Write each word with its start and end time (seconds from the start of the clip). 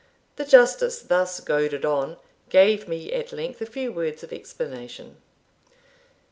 The 0.35 0.45
Justice, 0.45 0.99
thus 1.03 1.39
goaded 1.41 1.85
on, 1.85 2.17
gave 2.49 2.87
me 2.87 3.13
at 3.13 3.31
length 3.31 3.61
a 3.61 3.67
few 3.67 3.91
words 3.93 4.23
of 4.23 4.33
explanation. 4.33 5.17